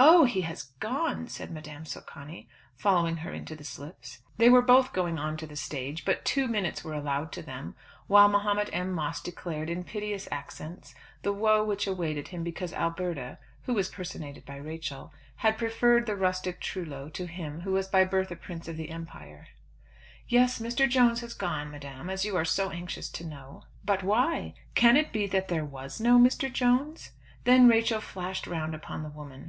"Oh, 0.00 0.26
he 0.26 0.42
has 0.42 0.62
gone!" 0.78 1.26
said 1.26 1.50
Madame 1.50 1.84
Socani, 1.84 2.48
following 2.76 3.16
her 3.16 3.32
into 3.32 3.56
the 3.56 3.64
slips. 3.64 4.20
They 4.36 4.48
were 4.48 4.62
both 4.62 4.92
going 4.92 5.18
on 5.18 5.36
to 5.38 5.46
the 5.46 5.56
stage, 5.56 6.04
but 6.04 6.24
two 6.24 6.46
minutes 6.46 6.84
were 6.84 6.94
allowed 6.94 7.32
to 7.32 7.42
them, 7.42 7.74
while 8.06 8.28
Mahomet 8.28 8.70
M. 8.72 8.92
Moss 8.92 9.20
declared, 9.20 9.68
in 9.68 9.82
piteous 9.82 10.28
accents, 10.30 10.94
the 11.22 11.32
woe 11.32 11.64
which 11.64 11.88
awaited 11.88 12.28
him 12.28 12.44
because 12.44 12.72
Alberta, 12.74 13.38
who 13.62 13.74
was 13.74 13.88
personated 13.88 14.44
by 14.46 14.54
Rachel, 14.54 15.12
had 15.38 15.58
preferred 15.58 16.06
the 16.06 16.14
rustic 16.14 16.60
Trullo 16.60 17.08
to 17.12 17.26
him 17.26 17.62
who 17.62 17.72
was 17.72 17.88
by 17.88 18.04
birth 18.04 18.30
a 18.30 18.36
Prince 18.36 18.68
of 18.68 18.76
the 18.76 18.90
Empire. 18.90 19.48
"Yes, 20.28 20.60
Mr. 20.60 20.88
Jones 20.88 21.22
has 21.22 21.34
gone, 21.34 21.72
Madame, 21.72 22.08
as 22.08 22.24
you 22.24 22.36
are 22.36 22.44
so 22.44 22.70
anxious 22.70 23.08
to 23.08 23.26
know." 23.26 23.64
"But 23.84 24.04
why? 24.04 24.54
Can 24.76 24.96
it 24.96 25.12
be 25.12 25.26
that 25.26 25.48
there 25.48 25.64
was 25.64 25.98
no 26.00 26.20
Mr. 26.20 26.52
Jones?" 26.52 27.10
Then 27.42 27.66
Rachel 27.66 28.00
flashed 28.00 28.46
round 28.46 28.76
upon 28.76 29.02
the 29.02 29.08
woman. 29.10 29.46